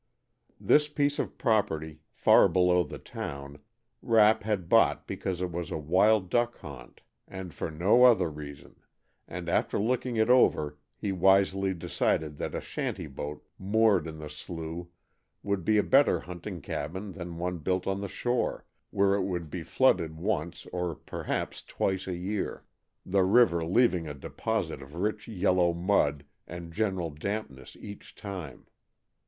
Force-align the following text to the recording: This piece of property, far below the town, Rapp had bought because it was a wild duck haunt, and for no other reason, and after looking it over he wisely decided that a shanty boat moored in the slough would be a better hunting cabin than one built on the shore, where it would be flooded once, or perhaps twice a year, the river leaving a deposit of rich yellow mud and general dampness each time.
This 0.59 0.87
piece 0.87 1.19
of 1.19 1.37
property, 1.37 1.99
far 2.11 2.49
below 2.49 2.81
the 2.81 2.97
town, 2.97 3.59
Rapp 4.01 4.41
had 4.41 4.67
bought 4.67 5.05
because 5.05 5.43
it 5.43 5.51
was 5.51 5.69
a 5.69 5.77
wild 5.77 6.31
duck 6.31 6.57
haunt, 6.57 7.01
and 7.27 7.53
for 7.53 7.69
no 7.69 8.03
other 8.05 8.27
reason, 8.27 8.77
and 9.27 9.47
after 9.47 9.77
looking 9.77 10.15
it 10.15 10.27
over 10.27 10.79
he 10.97 11.11
wisely 11.11 11.75
decided 11.75 12.37
that 12.37 12.55
a 12.55 12.61
shanty 12.61 13.05
boat 13.05 13.45
moored 13.59 14.07
in 14.07 14.17
the 14.17 14.27
slough 14.27 14.87
would 15.43 15.63
be 15.63 15.77
a 15.77 15.83
better 15.83 16.21
hunting 16.21 16.61
cabin 16.61 17.11
than 17.11 17.37
one 17.37 17.59
built 17.59 17.85
on 17.85 18.01
the 18.01 18.07
shore, 18.07 18.65
where 18.89 19.13
it 19.13 19.21
would 19.25 19.51
be 19.51 19.61
flooded 19.61 20.17
once, 20.17 20.65
or 20.73 20.95
perhaps 20.95 21.61
twice 21.61 22.07
a 22.07 22.15
year, 22.17 22.65
the 23.05 23.21
river 23.23 23.63
leaving 23.63 24.07
a 24.07 24.15
deposit 24.15 24.81
of 24.81 24.95
rich 24.95 25.27
yellow 25.27 25.71
mud 25.75 26.25
and 26.47 26.73
general 26.73 27.11
dampness 27.11 27.75
each 27.79 28.15
time. 28.15 28.65